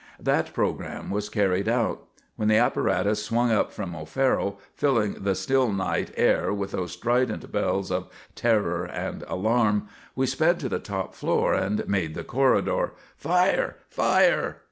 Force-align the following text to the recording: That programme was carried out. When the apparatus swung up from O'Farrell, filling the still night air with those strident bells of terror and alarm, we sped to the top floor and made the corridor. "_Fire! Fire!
That 0.19 0.51
programme 0.51 1.11
was 1.11 1.29
carried 1.29 1.69
out. 1.69 2.07
When 2.35 2.47
the 2.47 2.57
apparatus 2.57 3.23
swung 3.23 3.51
up 3.51 3.71
from 3.71 3.93
O'Farrell, 3.95 4.59
filling 4.73 5.13
the 5.21 5.35
still 5.35 5.71
night 5.71 6.09
air 6.17 6.51
with 6.51 6.71
those 6.71 6.93
strident 6.93 7.51
bells 7.51 7.91
of 7.91 8.07
terror 8.33 8.83
and 8.85 9.21
alarm, 9.27 9.89
we 10.15 10.25
sped 10.25 10.59
to 10.61 10.69
the 10.69 10.79
top 10.79 11.13
floor 11.13 11.53
and 11.53 11.87
made 11.87 12.15
the 12.15 12.23
corridor. 12.23 12.93
"_Fire! 13.23 13.75
Fire! 13.91 14.57